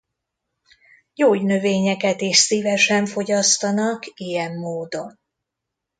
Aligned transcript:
Gyógynövényeket 1.13 2.21
is 2.21 2.37
szívesen 2.37 3.05
fogyasztanak 3.05 4.03
ilyen 4.19 4.57
módon. 4.57 5.19